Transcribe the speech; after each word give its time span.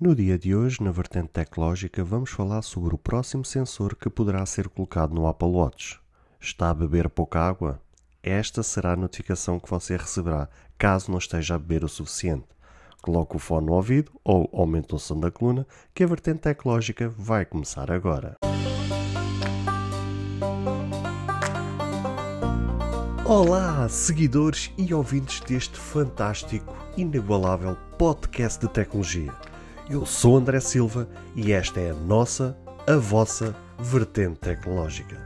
No 0.00 0.14
dia 0.14 0.38
de 0.38 0.56
hoje, 0.56 0.82
na 0.82 0.90
vertente 0.90 1.28
tecnológica, 1.28 2.02
vamos 2.02 2.30
falar 2.30 2.62
sobre 2.62 2.94
o 2.94 2.96
próximo 2.96 3.44
sensor 3.44 3.94
que 3.94 4.08
poderá 4.08 4.46
ser 4.46 4.66
colocado 4.66 5.14
no 5.14 5.26
Apple 5.26 5.48
Watch. 5.48 6.00
Está 6.40 6.70
a 6.70 6.74
beber 6.74 7.10
pouca 7.10 7.38
água? 7.38 7.78
Esta 8.22 8.62
será 8.62 8.94
a 8.94 8.96
notificação 8.96 9.60
que 9.60 9.68
você 9.68 9.98
receberá 9.98 10.48
caso 10.78 11.10
não 11.10 11.18
esteja 11.18 11.54
a 11.54 11.58
beber 11.58 11.84
o 11.84 11.88
suficiente. 11.88 12.46
Coloque 13.02 13.36
o 13.36 13.38
fone 13.38 13.66
no 13.66 13.74
ouvido 13.74 14.10
ou 14.24 14.48
aumente 14.54 14.94
o 14.94 14.98
som 14.98 15.20
da 15.20 15.30
coluna, 15.30 15.66
que 15.92 16.02
a 16.02 16.06
vertente 16.06 16.40
tecnológica 16.40 17.06
vai 17.10 17.44
começar 17.44 17.90
agora. 17.90 18.36
Olá, 23.26 23.86
seguidores 23.90 24.72
e 24.78 24.94
ouvintes 24.94 25.40
deste 25.40 25.78
fantástico, 25.78 26.74
inigualável 26.96 27.76
podcast 27.98 28.66
de 28.66 28.72
tecnologia. 28.72 29.49
Eu 29.90 30.06
sou 30.06 30.36
André 30.36 30.60
Silva 30.60 31.08
e 31.34 31.50
esta 31.50 31.80
é 31.80 31.90
a 31.90 31.94
nossa, 31.94 32.56
a 32.86 32.94
vossa 32.94 33.56
vertente 33.76 34.38
tecnológica. 34.38 35.18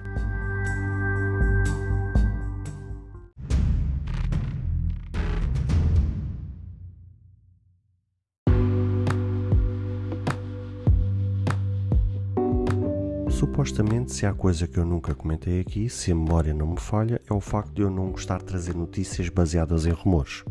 Supostamente, 13.28 14.15
se 14.15 14.24
há 14.24 14.32
coisa 14.32 14.66
que 14.66 14.78
eu 14.78 14.87
nunca 14.87 15.15
comentei 15.15 15.60
aqui, 15.60 15.90
se 15.90 16.10
a 16.10 16.15
memória 16.15 16.54
não 16.54 16.68
me 16.68 16.80
falha, 16.80 17.20
é 17.28 17.34
o 17.34 17.40
facto 17.40 17.74
de 17.74 17.82
eu 17.82 17.90
não 17.90 18.10
gostar 18.10 18.38
de 18.38 18.45
trazer 18.45 18.74
notícias 18.74 19.28
baseadas 19.28 19.84
em 19.84 19.90
rumores. 19.90 20.42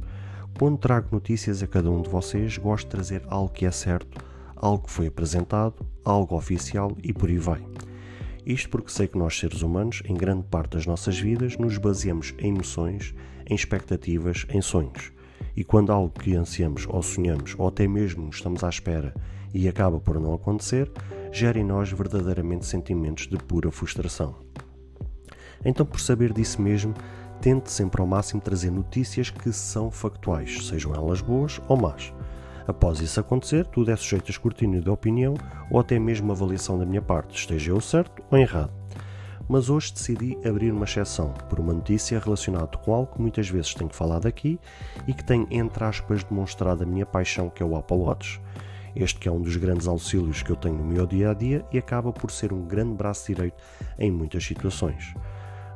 Quando 0.58 0.78
trago 0.78 1.08
notícias 1.12 1.64
a 1.64 1.68
cada 1.68 1.90
um 1.90 2.02
de 2.02 2.10
vocês, 2.10 2.58
gosto 2.58 2.86
de 2.86 2.92
trazer 2.92 3.24
algo 3.28 3.52
que 3.52 3.66
é 3.66 3.72
certo, 3.72 4.24
algo 4.56 4.86
que 4.86 4.92
foi 4.92 5.08
apresentado, 5.08 5.86
algo 6.06 6.36
oficial 6.36 6.96
e 7.02 7.12
por 7.12 7.28
aí 7.28 7.38
vai. 7.38 7.66
Isto 8.46 8.70
porque 8.70 8.92
sei 8.92 9.08
que 9.08 9.18
nós, 9.18 9.38
seres 9.38 9.64
humanos, 9.64 10.04
em 10.06 10.14
grande 10.14 10.44
parte 10.44 10.78
das 10.78 10.86
nossas 10.86 11.18
vidas, 11.18 11.58
nos 11.58 11.78
baseamos 11.78 12.36
em 12.38 12.50
emoções, 12.50 13.16
em 13.50 13.56
expectativas, 13.56 14.46
em 14.50 14.62
sonhos. 14.62 15.12
E 15.56 15.64
quando 15.64 15.92
algo 15.92 16.12
que 16.12 16.36
ansiamos 16.36 16.86
ou 16.88 17.02
sonhamos, 17.02 17.56
ou 17.58 17.68
até 17.68 17.88
mesmo 17.88 18.30
estamos 18.30 18.64
à 18.64 18.70
espera 18.70 19.14
e 19.54 19.68
acaba 19.68 20.00
por 20.00 20.20
não 20.20 20.34
acontecer, 20.34 20.90
gera 21.32 21.60
em 21.60 21.64
nós 21.64 21.92
verdadeiramente 21.92 22.66
sentimentos 22.66 23.28
de 23.28 23.38
pura 23.38 23.72
frustração. 23.72 24.36
Então, 25.66 25.86
por 25.86 26.00
saber 26.00 26.32
disso 26.32 26.62
mesmo, 26.62 26.94
tente 27.44 27.70
sempre 27.70 28.00
ao 28.00 28.08
máximo 28.08 28.40
trazer 28.40 28.72
notícias 28.72 29.30
que 29.30 29.52
são 29.52 29.92
factuais, 29.92 30.66
sejam 30.66 30.96
elas 30.96 31.20
boas 31.20 31.60
ou 31.68 31.76
más. 31.76 32.14
Após 32.66 33.02
isso 33.02 33.20
acontecer, 33.20 33.66
tudo 33.66 33.92
é 33.92 33.98
sujeito 33.98 34.28
a 34.28 34.32
escrutínio 34.32 34.82
de 34.82 34.90
opinião 34.90 35.34
ou 35.70 35.78
até 35.78 36.00
mesmo 36.00 36.32
avaliação 36.32 36.80
da 36.80 36.86
minha 36.86 37.02
parte, 37.02 37.38
esteja 37.38 37.72
eu 37.72 37.82
certo 37.82 38.24
ou 38.32 38.38
errado. 38.38 38.72
Mas 39.50 39.70
hoje 39.70 39.92
decidi 39.92 40.38
abrir 40.48 40.72
uma 40.72 40.86
exceção 40.86 41.34
por 41.50 41.60
uma 41.60 41.74
notícia 41.74 42.18
relacionada 42.18 42.78
com 42.78 42.94
algo 42.94 43.14
que 43.14 43.22
muitas 43.22 43.50
vezes 43.50 43.74
tenho 43.74 43.94
falado 43.94 44.26
aqui 44.26 44.58
e 45.06 45.14
que 45.14 45.26
tem, 45.26 45.46
entre 45.52 45.84
aspas, 45.84 46.24
demonstrado 46.24 46.84
a 46.84 46.86
minha 46.86 47.06
paixão, 47.06 47.50
que 47.50 47.62
é 47.62 47.66
o 47.66 47.76
Apple 47.76 47.98
Watch. 47.98 48.42
Este 48.96 49.20
que 49.20 49.28
é 49.28 49.32
um 49.34 49.42
dos 49.42 49.58
grandes 49.58 49.86
auxílios 49.86 50.42
que 50.42 50.50
eu 50.50 50.56
tenho 50.56 50.78
no 50.78 50.86
meu 50.86 51.06
dia 51.06 51.32
a 51.32 51.34
dia 51.34 51.66
e 51.74 51.78
acaba 51.78 52.14
por 52.14 52.32
ser 52.32 52.54
um 52.54 52.64
grande 52.66 52.94
braço 52.94 53.28
direito 53.28 53.62
em 54.00 54.10
muitas 54.10 54.46
situações. 54.46 55.14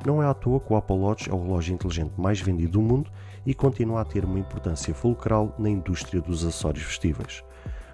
Não 0.08 0.22
é 0.22 0.26
à 0.26 0.32
toa 0.32 0.58
que 0.58 0.72
o 0.72 0.76
Apple 0.76 0.96
Watch 0.96 1.28
é 1.28 1.34
o 1.34 1.42
relógio 1.42 1.74
inteligente 1.74 2.12
mais 2.16 2.40
vendido 2.40 2.72
do 2.72 2.80
mundo 2.80 3.10
e 3.44 3.52
continua 3.52 4.00
a 4.00 4.04
ter 4.06 4.24
uma 4.24 4.38
importância 4.38 4.94
fulcral 4.94 5.54
na 5.58 5.68
indústria 5.68 6.22
dos 6.22 6.46
acessórios 6.46 6.82
vestíveis. 6.82 7.44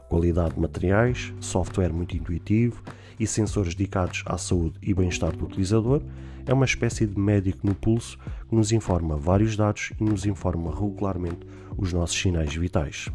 Qualidade 0.09 0.55
de 0.55 0.61
materiais, 0.61 1.35
software 1.41 1.93
muito 1.93 2.17
intuitivo 2.17 2.81
e 3.19 3.27
sensores 3.27 3.75
dedicados 3.75 4.23
à 4.27 4.39
saúde 4.39 4.79
e 4.81 4.95
bem-estar 4.95 5.37
do 5.37 5.45
utilizador 5.45 6.03
é 6.47 6.55
uma 6.55 6.65
espécie 6.65 7.05
de 7.05 7.19
médico 7.19 7.67
no 7.67 7.75
pulso 7.75 8.17
que 8.49 8.55
nos 8.55 8.71
informa 8.71 9.17
vários 9.17 9.57
dados 9.57 9.93
e 10.01 10.05
nos 10.05 10.25
informa 10.25 10.73
regularmente 10.73 11.45
os 11.77 11.93
nossos 11.93 12.17
sinais 12.17 12.55
vitais 12.55 13.09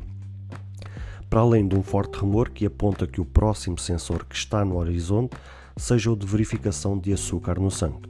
para 1.29 1.40
além 1.40 1.66
de 1.66 1.75
um 1.78 1.84
forte 1.84 2.18
rumor 2.18 2.50
que 2.50 2.66
aponta 2.66 3.07
que 3.07 3.22
o 3.22 3.25
próximo 3.25 3.78
sensor 3.78 4.25
que 4.25 4.35
está 4.35 4.66
no 4.66 4.75
horizonte 4.75 5.38
seja 5.78 6.12
o 6.12 6.18
de 6.18 6.25
verificação 6.25 6.97
de 6.97 7.13
açúcar 7.13 7.59
no 7.59 7.72
sangue. 7.72 8.09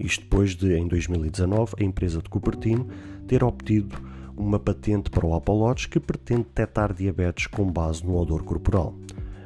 Isto 0.00 0.22
depois 0.22 0.56
de, 0.56 0.74
em 0.74 0.88
2019, 0.88 1.74
a 1.78 1.84
empresa 1.84 2.22
de 2.22 2.28
Cupertino 2.30 2.88
ter 3.28 3.44
obtido 3.44 3.96
uma 4.34 4.58
patente 4.58 5.10
para 5.10 5.26
o 5.26 5.34
Apple 5.34 5.54
Watch 5.54 5.88
que 5.88 6.00
pretende 6.00 6.44
detectar 6.44 6.94
diabetes 6.94 7.46
com 7.46 7.70
base 7.70 8.04
no 8.04 8.16
odor 8.16 8.42
corporal. 8.42 8.94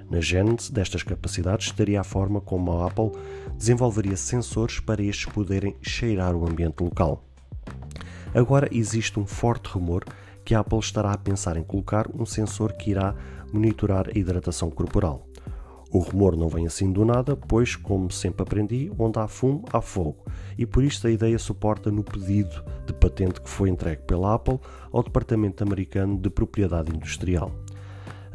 Na 0.08 0.20
gênese 0.20 0.72
destas 0.72 1.02
capacidades 1.02 1.66
estaria 1.66 2.00
a 2.00 2.04
forma 2.04 2.40
como 2.40 2.70
a 2.72 2.86
Apple 2.86 3.10
desenvolveria 3.58 4.16
sensores 4.16 4.78
para 4.78 5.02
estes 5.02 5.26
poderem 5.26 5.74
cheirar 5.82 6.36
o 6.36 6.48
ambiente 6.48 6.82
local. 6.82 7.24
Agora 8.32 8.68
existe 8.70 9.18
um 9.18 9.26
forte 9.26 9.68
rumor 9.70 10.04
que 10.44 10.54
a 10.54 10.60
Apple 10.60 10.78
estará 10.78 11.12
a 11.12 11.18
pensar 11.18 11.56
em 11.56 11.64
colocar 11.64 12.06
um 12.14 12.24
sensor 12.24 12.74
que 12.74 12.90
irá 12.90 13.14
monitorar 13.52 14.08
a 14.08 14.16
hidratação 14.18 14.70
corporal. 14.70 15.26
O 15.94 16.00
rumor 16.00 16.36
não 16.36 16.48
vem 16.48 16.66
assim 16.66 16.90
do 16.90 17.04
nada, 17.04 17.36
pois, 17.36 17.76
como 17.76 18.10
sempre 18.10 18.42
aprendi, 18.42 18.90
onde 18.98 19.16
há 19.20 19.28
fumo, 19.28 19.64
há 19.72 19.80
fogo, 19.80 20.16
e 20.58 20.66
por 20.66 20.82
isto 20.82 21.06
a 21.06 21.10
ideia 21.10 21.38
suporta 21.38 21.88
no 21.88 22.02
pedido 22.02 22.64
de 22.84 22.92
patente 22.92 23.40
que 23.40 23.48
foi 23.48 23.70
entregue 23.70 24.02
pela 24.02 24.34
Apple 24.34 24.58
ao 24.90 25.04
Departamento 25.04 25.62
Americano 25.62 26.18
de 26.18 26.28
Propriedade 26.28 26.92
Industrial. 26.92 27.52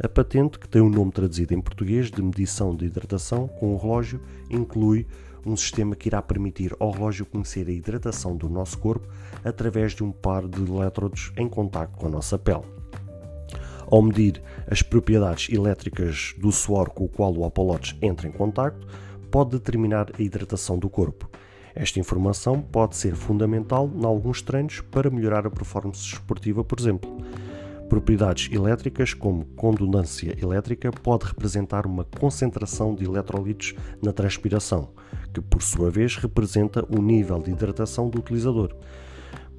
A 0.02 0.08
patente, 0.08 0.58
que 0.58 0.66
tem 0.66 0.80
o 0.80 0.86
um 0.86 0.88
nome 0.88 1.12
traduzido 1.12 1.52
em 1.52 1.60
português 1.60 2.10
de 2.10 2.22
medição 2.22 2.74
de 2.74 2.86
hidratação 2.86 3.46
com 3.46 3.74
o 3.74 3.76
relógio, 3.76 4.22
inclui 4.48 5.06
um 5.44 5.54
sistema 5.54 5.94
que 5.94 6.08
irá 6.08 6.22
permitir 6.22 6.74
ao 6.80 6.90
relógio 6.90 7.26
conhecer 7.26 7.68
a 7.68 7.72
hidratação 7.72 8.34
do 8.34 8.48
nosso 8.48 8.78
corpo 8.78 9.06
através 9.44 9.92
de 9.92 10.02
um 10.02 10.10
par 10.12 10.48
de 10.48 10.62
elétrodos 10.62 11.30
em 11.36 11.46
contato 11.46 11.98
com 11.98 12.06
a 12.06 12.10
nossa 12.10 12.38
pele. 12.38 12.79
Ao 13.90 14.00
medir 14.00 14.40
as 14.70 14.82
propriedades 14.82 15.52
elétricas 15.52 16.32
do 16.38 16.52
suor 16.52 16.90
com 16.90 17.04
o 17.06 17.08
qual 17.08 17.34
o 17.34 17.40
Watch 17.40 17.98
entra 18.00 18.28
em 18.28 18.30
contato, 18.30 18.86
pode 19.32 19.50
determinar 19.50 20.06
a 20.16 20.22
hidratação 20.22 20.78
do 20.78 20.88
corpo. 20.88 21.28
Esta 21.74 21.98
informação 21.98 22.62
pode 22.62 22.94
ser 22.94 23.16
fundamental 23.16 23.90
em 23.92 24.04
alguns 24.04 24.42
treinos 24.42 24.80
para 24.80 25.10
melhorar 25.10 25.44
a 25.44 25.50
performance 25.50 26.00
esportiva, 26.04 26.62
por 26.62 26.78
exemplo. 26.78 27.10
Propriedades 27.88 28.52
elétricas, 28.52 29.12
como 29.12 29.44
condundância 29.56 30.36
elétrica, 30.40 30.92
pode 30.92 31.26
representar 31.26 31.84
uma 31.84 32.04
concentração 32.04 32.94
de 32.94 33.04
eletrolitos 33.04 33.74
na 34.00 34.12
transpiração, 34.12 34.90
que 35.34 35.40
por 35.40 35.62
sua 35.62 35.90
vez 35.90 36.14
representa 36.14 36.86
o 36.88 37.02
nível 37.02 37.40
de 37.40 37.50
hidratação 37.50 38.08
do 38.08 38.20
utilizador. 38.20 38.72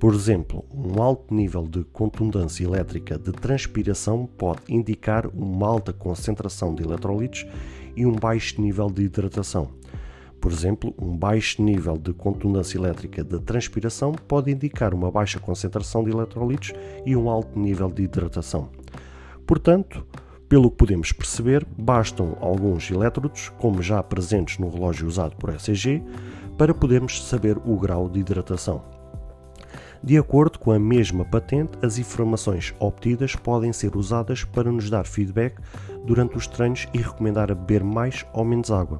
Por 0.01 0.15
exemplo, 0.15 0.65
um 0.73 0.99
alto 0.99 1.31
nível 1.31 1.67
de 1.67 1.83
contundência 1.83 2.63
elétrica 2.63 3.19
de 3.19 3.31
transpiração 3.31 4.25
pode 4.25 4.61
indicar 4.67 5.27
uma 5.27 5.67
alta 5.67 5.93
concentração 5.93 6.73
de 6.73 6.81
eletrolitos 6.81 7.45
e 7.95 8.03
um 8.03 8.15
baixo 8.15 8.59
nível 8.59 8.89
de 8.89 9.03
hidratação. 9.03 9.69
Por 10.41 10.51
exemplo, 10.51 10.91
um 10.99 11.15
baixo 11.15 11.61
nível 11.61 11.99
de 11.99 12.13
contundência 12.13 12.79
elétrica 12.79 13.23
da 13.23 13.37
transpiração 13.37 14.13
pode 14.27 14.49
indicar 14.49 14.91
uma 14.91 15.11
baixa 15.11 15.39
concentração 15.39 16.03
de 16.03 16.09
eletrolitos 16.09 16.73
e 17.05 17.15
um 17.15 17.29
alto 17.29 17.59
nível 17.59 17.91
de 17.91 18.01
hidratação. 18.01 18.69
Portanto, 19.45 20.03
pelo 20.49 20.71
que 20.71 20.77
podemos 20.77 21.11
perceber, 21.11 21.63
bastam 21.77 22.35
alguns 22.41 22.89
elétrodos, 22.89 23.49
como 23.59 23.83
já 23.83 24.01
presentes 24.01 24.57
no 24.57 24.67
relógio 24.67 25.07
usado 25.07 25.35
por 25.35 25.51
ECG, 25.51 26.03
para 26.57 26.73
podermos 26.73 27.23
saber 27.23 27.55
o 27.63 27.77
grau 27.77 28.09
de 28.09 28.19
hidratação. 28.19 28.99
De 30.03 30.17
acordo 30.17 30.57
com 30.57 30.71
a 30.71 30.79
mesma 30.79 31.23
patente, 31.23 31.77
as 31.83 31.99
informações 31.99 32.73
obtidas 32.79 33.35
podem 33.35 33.71
ser 33.71 33.95
usadas 33.95 34.43
para 34.43 34.71
nos 34.71 34.89
dar 34.89 35.05
feedback 35.05 35.61
durante 36.05 36.35
os 36.35 36.47
treinos 36.47 36.87
e 36.91 36.97
recomendar 36.97 37.51
a 37.51 37.55
beber 37.55 37.83
mais 37.83 38.25
ou 38.33 38.43
menos 38.43 38.71
água. 38.71 38.99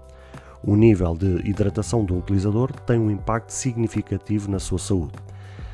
O 0.64 0.76
nível 0.76 1.16
de 1.16 1.42
hidratação 1.50 2.06
do 2.06 2.20
utilizador 2.20 2.72
tem 2.82 3.00
um 3.00 3.10
impacto 3.10 3.50
significativo 3.50 4.52
na 4.52 4.60
sua 4.60 4.78
saúde. 4.78 5.14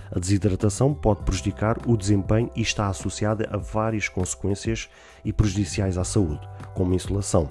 A 0.09 0.17
desidratação 0.17 0.93
pode 0.93 1.23
prejudicar 1.23 1.77
o 1.85 1.97
desempenho 1.97 2.49
e 2.55 2.61
está 2.61 2.87
associada 2.87 3.49
a 3.51 3.57
várias 3.57 4.07
consequências 4.07 4.87
e 5.25 5.33
prejudiciais 5.33 5.97
à 5.97 6.05
saúde, 6.05 6.47
como 6.73 6.93
insolação. 6.93 7.49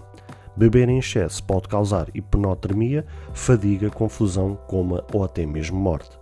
Beber 0.56 0.88
em 0.88 0.98
excesso 0.98 1.44
pode 1.44 1.68
causar 1.68 2.08
hiponotermia, 2.14 3.04
fadiga, 3.34 3.90
confusão, 3.90 4.56
coma 4.66 5.04
ou 5.12 5.22
até 5.22 5.44
mesmo 5.44 5.78
morte. 5.78 6.18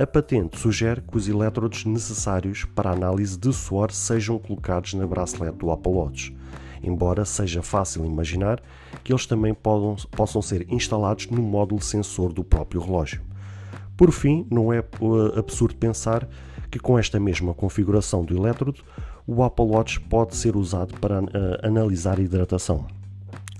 A 0.00 0.06
patente 0.06 0.58
sugere 0.58 1.02
que 1.02 1.16
os 1.16 1.28
elétrodos 1.28 1.84
necessários 1.84 2.64
para 2.64 2.90
a 2.90 2.94
análise 2.94 3.38
de 3.38 3.52
suor 3.52 3.92
sejam 3.92 4.38
colocados 4.38 4.94
na 4.94 5.06
bracelete 5.06 5.58
do 5.58 5.70
Apple 5.70 5.92
Watch 5.92 6.34
embora 6.82 7.24
seja 7.24 7.62
fácil 7.62 8.04
imaginar 8.04 8.60
que 9.04 9.12
eles 9.12 9.26
também 9.26 9.54
podam, 9.54 9.96
possam 10.10 10.42
ser 10.42 10.66
instalados 10.72 11.28
no 11.28 11.42
módulo 11.42 11.80
sensor 11.80 12.32
do 12.32 12.44
próprio 12.44 12.80
relógio. 12.80 13.20
Por 13.96 14.10
fim, 14.12 14.46
não 14.50 14.72
é 14.72 14.80
uh, 15.00 15.38
absurdo 15.38 15.76
pensar 15.76 16.26
que 16.70 16.78
com 16.78 16.98
esta 16.98 17.20
mesma 17.20 17.52
configuração 17.52 18.24
do 18.24 18.36
elétrodo, 18.36 18.82
o 19.26 19.42
Apple 19.42 19.66
Watch 19.66 20.00
pode 20.00 20.34
ser 20.36 20.56
usado 20.56 20.98
para 20.98 21.20
uh, 21.20 21.26
analisar 21.62 22.18
a 22.18 22.22
hidratação. 22.22 22.86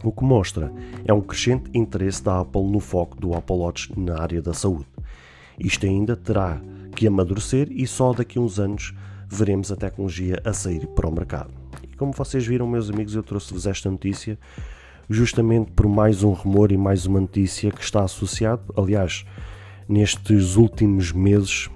O 0.03 0.11
que 0.11 0.25
mostra 0.25 0.73
é 1.05 1.13
um 1.13 1.21
crescente 1.21 1.71
interesse 1.75 2.23
da 2.25 2.41
Apple 2.41 2.63
no 2.63 2.81
foco 2.81 3.21
do 3.21 3.35
Apple 3.35 3.57
Watch 3.57 3.93
na 3.99 4.19
área 4.19 4.41
da 4.41 4.55
saúde. 4.55 4.87
Isto 5.61 5.85
ainda 5.85 6.17
terá 6.17 6.61
que 6.97 7.07
amadurecer 7.07 7.69
e 7.71 7.87
só 7.87 8.13
daqui 8.15 8.39
a 8.39 8.43
uns 8.43 8.59
anos 8.59 8.95
veremos 9.29 9.71
a 9.71 9.77
tecnologia 9.77 10.41
a 10.45 10.53
sair 10.53 10.87
para 10.89 11.07
o 11.07 11.13
mercado. 11.13 11.53
E 11.85 11.95
como 11.97 12.13
vocês 12.13 12.47
viram, 12.47 12.67
meus 12.67 12.89
amigos, 12.89 13.15
eu 13.15 13.23
trouxe-vos 13.23 13.67
esta 13.67 13.91
notícia 13.91 14.39
justamente 15.09 15.71
por 15.73 15.87
mais 15.87 16.23
um 16.23 16.31
rumor 16.31 16.73
e 16.73 16.77
mais 16.77 17.05
uma 17.05 17.21
notícia 17.21 17.71
que 17.71 17.83
está 17.83 18.05
associado. 18.05 18.63
Aliás, 18.77 19.25
nestes 19.89 20.57
últimos 20.57 21.13
meses, 21.13 21.69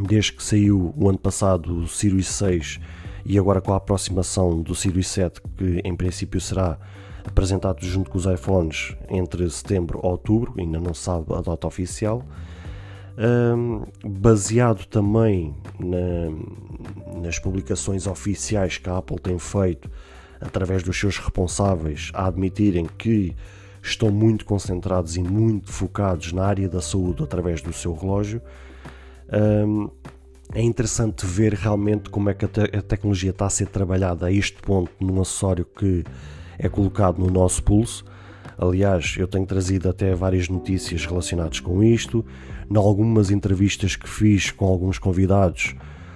desde 0.00 0.32
que 0.32 0.42
saiu 0.42 0.94
o 0.96 1.08
ano 1.08 1.18
passado 1.18 1.80
o 1.80 1.88
Sirius 1.88 2.28
6 2.28 2.80
e 3.26 3.38
agora 3.38 3.60
com 3.60 3.72
a 3.72 3.76
aproximação 3.76 4.62
do 4.62 4.74
Sirius 4.74 5.08
7, 5.08 5.40
que 5.56 5.80
em 5.84 5.94
princípio 5.94 6.40
será 6.40 6.78
apresentado 7.24 7.84
junto 7.84 8.10
com 8.10 8.18
os 8.18 8.26
iPhones 8.26 8.96
entre 9.08 9.48
setembro 9.50 10.00
e 10.02 10.06
outubro, 10.06 10.54
ainda 10.58 10.80
não 10.80 10.94
se 10.94 11.02
sabe 11.02 11.26
a 11.34 11.40
data 11.40 11.66
oficial. 11.66 12.24
Um, 13.18 13.84
baseado 14.02 14.86
também 14.86 15.54
na, 15.78 17.20
nas 17.20 17.38
publicações 17.38 18.06
oficiais 18.06 18.78
que 18.78 18.88
a 18.88 18.96
Apple 18.96 19.18
tem 19.18 19.38
feito 19.38 19.90
através 20.40 20.82
dos 20.82 20.98
seus 20.98 21.18
responsáveis 21.18 22.10
a 22.14 22.26
admitirem 22.26 22.86
que 22.86 23.34
estão 23.82 24.10
muito 24.10 24.44
concentrados 24.44 25.16
e 25.16 25.22
muito 25.22 25.70
focados 25.70 26.32
na 26.32 26.44
área 26.44 26.68
da 26.68 26.80
saúde 26.80 27.22
através 27.22 27.60
do 27.60 27.72
seu 27.72 27.94
relógio. 27.94 28.40
Um, 29.32 29.90
é 30.54 30.60
interessante 30.60 31.24
ver 31.24 31.54
realmente 31.54 32.10
como 32.10 32.28
é 32.28 32.34
que 32.34 32.44
a, 32.44 32.48
te 32.48 32.60
a, 32.60 32.82
tecnologia 32.82 33.30
está 33.30 33.46
a 33.46 33.50
ser 33.50 33.68
trabalhada 33.68 34.26
a 34.26 34.32
este 34.32 34.60
ponto 34.60 34.92
num 35.00 35.20
acessório 35.20 35.64
que 35.64 36.04
é 36.58 36.68
colocado 36.68 37.18
no 37.18 37.30
nosso 37.30 37.62
pulso. 37.62 38.04
Aliás, 38.58 39.16
eu 39.18 39.26
tenho 39.26 39.46
trazido 39.46 39.88
até 39.88 40.14
várias 40.14 40.48
notícias 40.48 41.06
relacionadas 41.06 41.58
com 41.58 41.82
isto. 41.82 42.24
Em 42.72 42.76
algumas 42.78 43.30
entrevistas 43.30 43.96
que 43.96 44.08
fiz 44.08 44.50
com 44.50 44.64
alguns 44.64 44.98
convidados, 44.98 45.74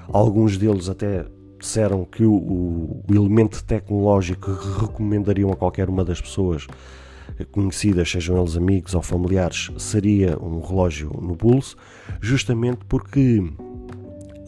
alguns 0.09 0.57
deles 0.57 0.89
até 0.89 1.27
disseram 1.61 2.03
que 2.07 2.25
o, 2.25 2.33
o, 2.33 3.05
elemento 3.11 3.63
tecnológico 3.63 4.57
que 4.57 4.81
recomendariam 4.81 5.53
a 5.53 5.57
qualquer 5.57 5.91
uma 5.91 6.03
das 6.03 6.19
pessoas 6.19 6.67
conhecidas, 7.53 8.11
sejam 8.11 8.39
eles 8.39 8.57
amigos 8.57 8.95
ou 8.95 9.03
familiares, 9.03 9.71
seria 9.77 10.39
um 10.43 10.63
relógio 10.63 11.11
no 11.21 11.37
pulso, 11.37 11.77
justamente 12.23 12.87
porque 12.89 13.45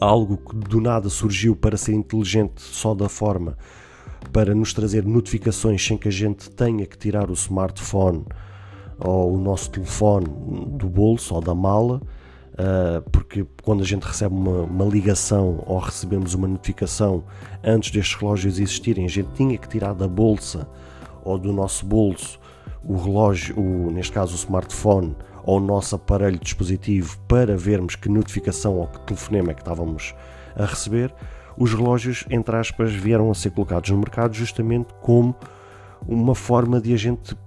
algo 0.01 0.37
que 0.37 0.55
do 0.55 0.81
nada 0.81 1.09
surgiu 1.09 1.55
para 1.55 1.77
ser 1.77 1.93
inteligente 1.93 2.59
só 2.59 2.95
da 2.95 3.07
forma 3.07 3.55
para 4.33 4.55
nos 4.55 4.73
trazer 4.73 5.05
notificações 5.05 5.85
sem 5.85 5.95
que 5.95 6.07
a 6.07 6.11
gente 6.11 6.49
tenha 6.49 6.87
que 6.87 6.97
tirar 6.97 7.29
o 7.29 7.33
smartphone 7.33 8.25
ou 8.99 9.33
o 9.33 9.37
nosso 9.37 9.71
telefone 9.71 10.27
do 10.67 10.89
bolso 10.89 11.35
ou 11.35 11.41
da 11.41 11.55
mala, 11.55 12.01
ah, 12.59 13.01
porque 13.09 13.45
quando 13.63 13.81
a 13.81 13.85
gente 13.85 14.03
recebe 14.03 14.35
uma, 14.35 14.63
uma, 14.63 14.83
ligação 14.83 15.63
ou 15.65 15.79
recebemos 15.79 16.33
uma 16.33 16.45
notificação 16.45 17.23
antes 17.63 17.89
destes 17.89 18.19
relógios 18.19 18.59
existirem, 18.59 19.05
a 19.05 19.09
gente 19.09 19.29
tinha 19.33 19.57
que 19.57 19.69
tirar 19.69 19.93
da 19.93 20.09
bolsa 20.09 20.67
ou 21.23 21.37
do 21.37 21.53
nosso 21.53 21.85
bolso 21.85 22.37
o 22.83 22.97
relógio, 22.97 23.57
o, 23.57 23.89
neste 23.91 24.11
caso 24.11 24.33
o 24.33 24.35
smartphone 24.35 25.15
ou 25.43 25.57
o 25.57 25.61
nosso 25.61 25.95
aparelho 25.95 26.37
dispositivo 26.37 27.17
para 27.29 27.55
vermos 27.55 27.95
que 27.95 28.09
notificação 28.09 28.77
ou 28.77 28.87
que 28.87 28.99
telefonema 29.01 29.51
é 29.51 29.53
que 29.53 29.61
estávamos 29.61 30.13
a 30.53 30.65
receber. 30.65 31.13
Os 31.57 31.73
relógios, 31.73 32.25
entre 32.29 32.57
aspas, 32.57 32.91
vieram 32.93 33.31
a 33.31 33.35
ser 33.35 33.51
colocados 33.51 33.89
no 33.89 33.97
mercado 33.97 34.33
justamente 34.33 34.93
como 35.01 35.33
uma 36.05 36.35
forma 36.35 36.81
de 36.81 36.93
a 36.93 36.97
gente 36.97 37.37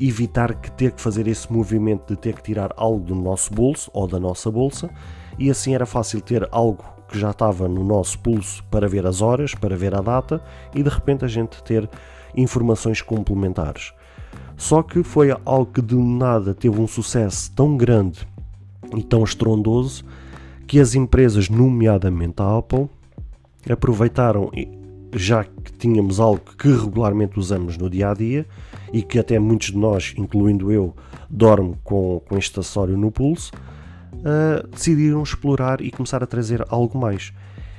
evitar 0.00 0.54
que 0.54 0.70
ter 0.70 0.92
que 0.92 1.00
fazer 1.00 1.26
esse 1.26 1.52
movimento 1.52 2.14
de 2.14 2.20
ter 2.20 2.34
que 2.34 2.42
tirar 2.42 2.72
algo 2.76 3.04
do 3.04 3.14
nosso 3.14 3.52
bolso 3.52 3.90
ou 3.92 4.06
da 4.06 4.18
nossa 4.18 4.50
bolsa 4.50 4.90
e 5.38 5.50
assim 5.50 5.74
era 5.74 5.86
fácil 5.86 6.20
ter 6.20 6.48
algo 6.50 6.84
que 7.08 7.18
já 7.18 7.30
estava 7.30 7.68
no 7.68 7.84
nosso 7.84 8.18
pulso 8.20 8.64
para 8.70 8.88
ver 8.88 9.04
as 9.04 9.20
horas, 9.20 9.54
para 9.54 9.76
ver 9.76 9.94
a 9.94 10.00
data 10.00 10.42
e 10.74 10.82
de 10.82 10.88
repente 10.88 11.24
a 11.24 11.28
gente 11.28 11.62
ter 11.62 11.88
informações 12.36 13.02
complementares. 13.02 13.92
Só 14.56 14.82
que 14.82 15.02
foi 15.02 15.30
algo 15.44 15.66
que 15.66 15.82
de 15.82 15.96
nada 15.96 16.54
teve 16.54 16.80
um 16.80 16.86
sucesso 16.86 17.50
tão 17.52 17.76
grande 17.76 18.26
e 18.94 19.02
tão 19.02 19.24
estrondoso 19.24 20.04
que 20.66 20.78
as 20.78 20.94
empresas, 20.94 21.48
nomeadamente 21.48 22.40
a 22.40 22.58
Apple, 22.58 22.88
aproveitaram, 23.68 24.50
já 25.14 25.44
que 25.44 25.72
tínhamos 25.72 26.20
algo 26.20 26.42
que 26.56 26.68
regularmente 26.68 27.38
usamos 27.38 27.76
no 27.76 27.90
dia 27.90 28.10
a 28.10 28.14
dia 28.14 28.46
e 28.92 29.02
que 29.02 29.18
até 29.18 29.38
muitos 29.38 29.68
de 29.68 29.78
nós, 29.78 30.14
incluindo 30.16 30.70
eu, 30.72 30.94
dorme 31.28 31.76
com, 31.84 32.20
com 32.28 32.36
este 32.36 32.58
acessório 32.58 32.96
no 32.96 33.10
pulso, 33.10 33.52
uh, 34.14 34.66
decidiram 34.68 35.22
explorar 35.22 35.80
e 35.80 35.90
começar 35.90 36.22
a 36.22 36.26
trazer 36.26 36.64
algo 36.68 36.98
mais. 36.98 37.32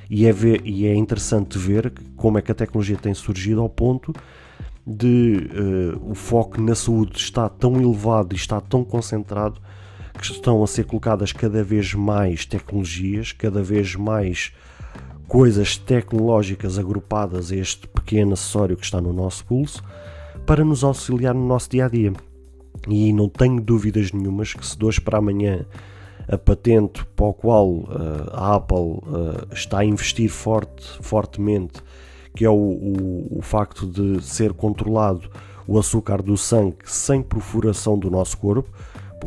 E 0.08 0.26
é, 0.26 0.32
ver, 0.32 0.60
e 0.64 0.86
é 0.86 0.94
interessante 0.94 1.58
ver 1.58 1.92
como 2.16 2.38
é 2.38 2.42
que 2.42 2.52
a 2.52 2.54
tecnologia 2.54 2.96
tem 2.96 3.14
surgido 3.14 3.60
ao 3.60 3.68
ponto 3.68 4.12
de 4.86 5.48
uh, 5.54 6.10
o 6.10 6.14
foco 6.14 6.60
na 6.60 6.74
saúde 6.74 7.16
está 7.16 7.48
tão 7.48 7.80
elevado 7.80 8.34
e 8.34 8.36
está 8.36 8.60
tão 8.60 8.84
concentrado 8.84 9.60
que 10.18 10.24
estão 10.26 10.62
a 10.62 10.66
ser 10.66 10.84
colocadas 10.84 11.32
cada 11.32 11.64
vez 11.64 11.94
mais 11.94 12.44
tecnologias, 12.44 13.32
cada 13.32 13.62
vez 13.62 13.94
mais 13.94 14.52
coisas 15.26 15.76
tecnológicas 15.78 16.78
agrupadas 16.78 17.50
a 17.50 17.56
este 17.56 17.88
pequeno 17.88 18.34
acessório 18.34 18.76
que 18.76 18.84
está 18.84 19.00
no 19.00 19.12
nosso 19.12 19.44
pulso 19.46 19.82
para 20.46 20.64
nos 20.64 20.82
auxiliar 20.82 21.34
no 21.34 21.46
nosso 21.46 21.70
dia 21.70 21.86
a 21.86 21.88
dia. 21.88 22.12
E 22.88 23.12
não 23.12 23.28
tenho 23.28 23.60
dúvidas 23.60 24.12
nenhumas 24.12 24.54
que 24.54 24.66
se 24.66 24.76
de 24.76 24.84
hoje 24.84 25.00
para 25.00 25.18
amanhã 25.18 25.64
a 26.28 26.38
patente 26.38 27.04
para 27.16 27.26
o 27.26 27.34
qual 27.34 27.68
uh, 27.68 27.88
a 28.32 28.56
Apple 28.56 28.76
uh, 28.76 29.46
está 29.52 29.80
a 29.80 29.84
investir 29.84 30.28
forte, 30.28 30.84
fortemente, 31.00 31.80
que 32.34 32.44
é 32.44 32.50
o, 32.50 32.54
o, 32.54 33.38
o 33.38 33.42
facto 33.42 33.86
de 33.86 34.22
ser 34.24 34.52
controlado 34.52 35.28
o 35.66 35.78
açúcar 35.78 36.20
do 36.22 36.36
sangue 36.36 36.76
sem 36.84 37.22
perfuração 37.22 37.98
do 37.98 38.10
nosso 38.10 38.36
corpo, 38.38 38.68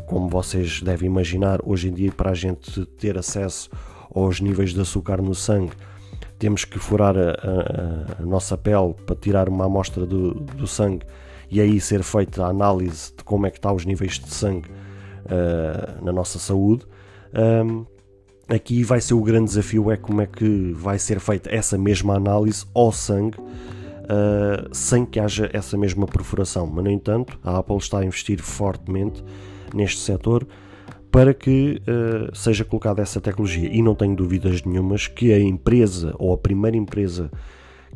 como 0.06 0.28
vocês 0.28 0.82
devem 0.82 1.08
imaginar, 1.08 1.60
hoje 1.64 1.88
em 1.88 1.94
dia 1.94 2.12
para 2.12 2.32
a 2.32 2.36
gente 2.36 2.86
ter 2.98 3.18
acesso 3.18 3.70
aos 4.14 4.42
níveis 4.42 4.74
de 4.74 4.82
açúcar 4.82 5.22
no 5.22 5.34
sangue 5.34 5.72
temos 6.46 6.64
que 6.64 6.78
furar 6.78 7.18
a, 7.18 7.32
a, 7.32 8.22
a 8.22 8.24
nossa 8.24 8.56
pele 8.56 8.94
para 9.04 9.16
tirar 9.16 9.50
uma 9.50 9.66
amostra 9.66 10.06
do, 10.06 10.36
do, 10.36 10.68
sangue 10.68 11.04
e 11.50 11.60
aí 11.60 11.82
ser 11.82 12.04
feita 12.04 12.46
a 12.46 12.50
análise 12.50 13.12
de 13.18 13.24
como 13.24 13.48
é 13.48 13.50
que 13.50 13.58
está 13.58 13.74
os 13.74 13.84
níveis 13.84 14.20
de 14.20 14.32
sangue 14.32 14.70
uh, 14.70 16.06
na 16.06 16.14
nossa 16.14 16.38
saúde. 16.38 16.86
Um, 17.34 17.84
aqui 18.48 18.84
vai 18.84 19.02
ser 19.02 19.16
o 19.16 19.24
grande 19.24 19.46
desafio 19.46 19.90
é 19.90 19.98
como 19.98 20.22
é 20.22 20.28
que 20.28 20.72
vai 20.74 21.00
ser 21.00 21.20
feita 21.20 21.50
essa 21.50 21.80
mesma 21.80 22.16
análise 22.16 22.64
ao 22.76 22.92
sangue 22.92 23.40
uh, 23.40 24.70
sem 24.72 25.04
que 25.04 25.20
haja 25.20 25.50
essa 25.52 25.76
mesma 25.76 26.06
perfuração. 26.06 26.68
Mas 26.68 26.84
no 26.84 26.92
entanto, 26.92 27.40
a 27.44 27.58
Apple 27.58 27.78
está 27.78 28.02
a 28.02 28.06
investir 28.06 28.40
fortemente 28.40 29.26
neste 29.74 30.00
setor 30.00 30.46
para 31.16 31.34
que 31.34 31.82
uh, 31.88 32.36
seja 32.36 32.66
colocada 32.66 33.02
essa 33.02 33.22
tecnologia. 33.22 33.70
E 33.72 33.82
não 33.82 33.96
tenho 33.96 34.14
dúvidas 34.14 34.62
nenhumas 34.64 35.08
que 35.08 35.32
a 35.32 35.40
empresa 35.40 36.14
ou 36.20 36.34
a 36.34 36.38
primeira 36.38 36.76
empresa 36.76 37.32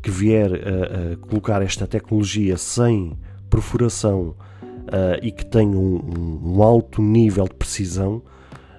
que 0.01 0.09
vier 0.09 0.49
a, 0.53 1.11
a 1.11 1.17
colocar 1.17 1.61
esta 1.61 1.85
tecnologia 1.85 2.55
sem 2.55 3.17
perfuração 3.49 4.29
uh, 4.29 5.19
e 5.21 5.33
que 5.33 5.45
tenha 5.45 5.77
um, 5.77 6.39
um, 6.45 6.63
alto 6.63 7.01
nível 7.01 7.43
de 7.43 7.55
precisão 7.55 8.21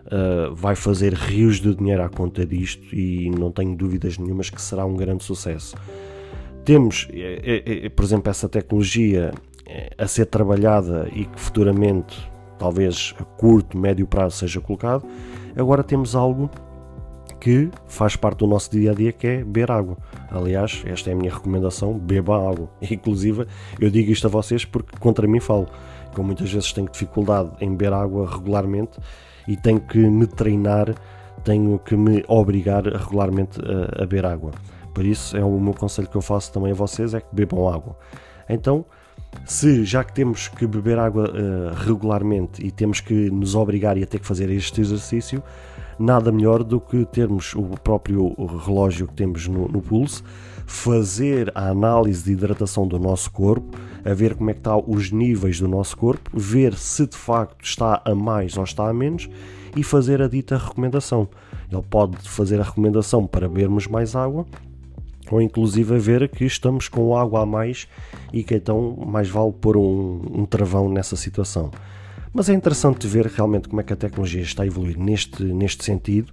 uh, 0.07 0.55
vai 0.55 0.75
fazer 0.75 1.13
rios 1.13 1.61
de 1.61 1.75
dinheiro 1.75 2.03
à 2.03 2.09
conta 2.09 2.47
disto 2.47 2.97
e 2.97 3.29
não 3.29 3.53
tenho 3.53 3.77
dúvidas 3.77 4.17
nenhumas 4.17 4.49
que 4.49 4.63
será 4.63 4.87
um 4.87 4.97
grande 4.97 5.23
sucesso. 5.23 5.77
Temos, 6.65 7.09
é, 7.13 7.85
é, 7.85 7.89
por 7.91 8.07
exemplo, 8.07 8.31
essa 8.31 8.49
tecnologia 8.49 9.33
a 9.99 10.07
ser 10.07 10.25
trabalhada 10.25 11.11
e 11.13 11.27
que 11.27 11.39
futuramente 11.39 12.31
talvez 12.61 13.15
a 13.19 13.25
curto, 13.25 13.77
médio 13.77 14.07
prazo 14.07 14.37
seja 14.37 14.61
colocado. 14.61 15.05
Agora 15.57 15.83
temos 15.83 16.15
algo 16.15 16.49
que 17.41 17.71
faz 17.87 18.15
parte 18.15 18.41
do 18.41 18.47
nosso 18.47 18.71
dia 18.71 18.91
a 18.91 18.95
dia 18.95 19.13
que 19.13 19.27
é 19.27 19.37
beber 19.39 19.71
água. 19.71 19.97
Aliás, 20.31 20.83
esta 20.87 21.11
é 21.11 21.15
a 21.15 21.17
minha 21.17 21.33
recomendação: 21.33 21.99
beba 21.99 22.37
água. 22.37 22.69
Inclusive, 22.89 23.47
eu 23.81 23.91
digo 23.91 24.13
isto 24.13 24.27
a 24.27 24.31
vocês 24.31 24.65
porque 24.65 24.97
contra 24.99 25.27
mim 25.27 25.41
falo. 25.41 25.67
Eu 26.17 26.25
muitas 26.25 26.53
vezes 26.53 26.73
tenho 26.73 26.89
dificuldade 26.91 27.51
em 27.61 27.71
beber 27.71 27.93
água 27.93 28.29
regularmente 28.29 28.99
e 29.49 29.57
tenho 29.57 29.81
que 29.81 29.99
me 29.99 30.27
treinar, 30.27 30.93
tenho 31.45 31.79
que 31.79 31.97
me 31.97 32.25
obrigar 32.29 32.83
regularmente 32.85 33.59
a, 33.61 34.03
a 34.03 34.07
beber 34.07 34.27
água. 34.27 34.51
Por 34.93 35.07
isso, 35.07 35.37
é 35.37 35.43
o 35.43 35.59
meu 35.59 35.73
conselho 35.73 36.09
que 36.09 36.17
eu 36.17 36.21
faço 36.21 36.53
também 36.53 36.73
a 36.73 36.75
vocês: 36.75 37.15
é 37.15 37.21
que 37.21 37.29
bebam 37.33 37.69
água. 37.69 37.97
Então, 38.49 38.85
se 39.45 39.85
já 39.85 40.05
que 40.05 40.13
temos 40.13 40.49
que 40.49 40.67
beber 40.67 40.99
água 40.99 41.31
uh, 41.31 41.75
regularmente 41.75 42.65
e 42.65 42.71
temos 42.71 43.01
que 43.01 43.31
nos 43.31 43.55
obrigar 43.55 43.97
e 43.97 44.03
a 44.03 44.07
ter 44.07 44.19
que 44.19 44.27
fazer 44.27 44.51
este 44.51 44.81
exercício, 44.81 45.43
nada 45.99 46.31
melhor 46.33 46.63
do 46.63 46.81
que 46.81 47.05
termos 47.05 47.55
o 47.55 47.63
próprio 47.83 48.35
relógio 48.65 49.07
que 49.07 49.15
temos 49.15 49.47
no, 49.47 49.69
no 49.69 49.83
pulso, 49.83 50.23
fazer 50.67 51.51
a 51.55 51.69
análise 51.69 52.25
de 52.25 52.33
hidratação 52.33 52.87
do 52.87 52.99
nosso 52.99 53.31
corpo, 53.33 53.77
a 54.05 54.15
ver 54.15 54.35
como 54.35 54.51
é 54.51 54.53
que 54.53 54.61
estão 54.61 54.85
os 54.87 55.11
níveis 55.11 55.59
do 55.59 55.67
nosso 55.67 55.97
corpo, 55.97 56.31
ver 56.33 56.75
se 56.75 57.07
de 57.07 57.17
facto 57.17 57.65
está 57.65 58.01
a 58.05 58.15
mais 58.15 58.57
ou 58.57 58.65
está 58.65 58.89
a 58.89 58.95
menos 58.95 59.29
e 59.77 59.83
fazer 59.83 60.23
a 60.23 60.29
dita 60.29 60.57
recomendação. 60.57 61.29
Ele 61.71 61.83
pode 61.83 62.17
fazer 62.29 62.61
a 62.61 62.65
recomendação 62.65 63.27
para 63.27 63.49
bebermos 63.49 63.87
mais 63.87 64.15
água 64.15 64.47
ou 65.31 65.41
inclusive 65.41 65.95
a 65.95 65.99
ver 65.99 66.29
que 66.29 66.45
estamos 66.45 66.89
com 66.89 67.17
água 67.17 67.43
a 67.43 67.47
mais 67.47 67.87
e 68.33 68.43
que 68.43 68.55
então 68.55 68.97
mais 69.07 69.29
vale 69.29 69.53
pôr 69.53 69.77
um, 69.77 70.23
um 70.33 70.47
travão 70.47 70.89
nessa 70.89 71.17
situação. 71.17 71.71
Mas 72.33 72.49
é 72.49 72.55
interessante 72.55 73.07
ver 73.07 73.27
realmente 73.27 73.69
como 73.69 73.81
é 73.81 73.85
que 73.85 73.93
a 73.93 73.97
tecnologia 73.97 74.43
está 74.43 74.63
a 74.63 74.67
evoluir 74.67 74.99
neste, 74.99 75.43
neste 75.43 75.85
sentido 75.85 76.33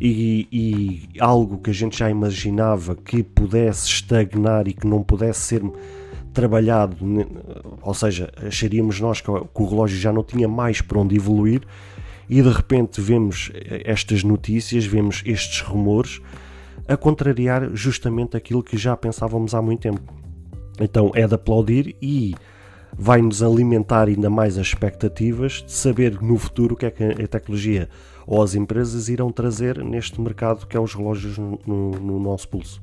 e, 0.00 0.48
e, 0.50 1.20
algo 1.20 1.58
que 1.58 1.70
a 1.70 1.74
gente 1.74 1.98
já 1.98 2.10
imaginava 2.10 2.96
que 2.96 3.22
pudesse 3.22 3.86
estagnar 3.86 4.66
e 4.66 4.72
que 4.72 4.86
não 4.86 5.02
pudesse 5.02 5.40
ser 5.40 5.62
trabalhado, 6.32 6.96
ou 7.82 7.92
seja, 7.92 8.32
acharíamos 8.36 9.00
nós 9.00 9.20
que 9.20 9.30
o 9.30 9.64
relógio 9.64 9.98
já 9.98 10.12
não 10.12 10.22
tinha 10.22 10.48
mais 10.48 10.80
para 10.80 10.98
onde 10.98 11.16
evoluir 11.16 11.62
e 12.28 12.40
de 12.40 12.48
repente 12.48 13.00
vemos 13.00 13.50
estas 13.84 14.22
notícias, 14.22 14.86
vemos 14.86 15.22
estes 15.26 15.60
rumores 15.60 16.20
a 16.90 16.96
contrariar 16.96 17.70
justamente 17.72 18.36
aquilo 18.36 18.64
que 18.64 18.76
já 18.76 18.96
pensávamos 18.96 19.54
há 19.54 19.62
muito 19.62 19.82
tempo. 19.82 20.12
Então 20.80 21.12
é 21.14 21.24
de 21.24 21.34
aplaudir 21.34 21.94
e 22.02 22.34
vai-nos 22.98 23.44
alimentar 23.44 24.08
ainda 24.08 24.28
mais 24.28 24.58
as 24.58 24.66
expectativas 24.66 25.62
de 25.64 25.70
saber 25.70 26.20
no 26.20 26.36
futuro 26.36 26.74
o 26.74 26.76
que 26.76 26.86
é 26.86 26.90
que 26.90 27.04
a 27.04 27.28
tecnologia 27.28 27.88
ou 28.26 28.42
as 28.42 28.56
empresas 28.56 29.08
irão 29.08 29.30
trazer 29.30 29.78
neste 29.84 30.20
mercado 30.20 30.66
que 30.66 30.76
é 30.76 30.80
os 30.80 30.92
relógios 30.92 31.38
no, 31.38 31.60
no 31.64 32.18
nosso 32.18 32.48
pulso. 32.48 32.82